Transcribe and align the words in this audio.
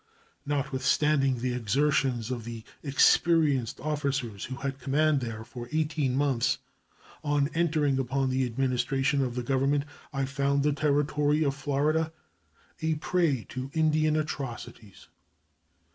Notwithstanding 0.47 1.37
the 1.41 1.53
exertions 1.53 2.31
of 2.31 2.43
the 2.43 2.63
experienced 2.81 3.79
officers 3.79 4.45
who 4.45 4.55
had 4.55 4.79
command 4.79 5.19
there 5.19 5.43
for 5.43 5.69
eighteen 5.71 6.15
months, 6.15 6.57
on 7.23 7.49
entering 7.53 7.99
upon 7.99 8.31
the 8.31 8.43
administration 8.43 9.23
of 9.23 9.35
the 9.35 9.43
Government 9.43 9.85
I 10.11 10.25
found 10.25 10.63
the 10.63 10.73
Territory 10.73 11.43
of 11.43 11.53
Florida 11.53 12.11
a 12.81 12.95
prey 12.95 13.45
to 13.49 13.69
Indian 13.75 14.15
atrocities. 14.15 15.07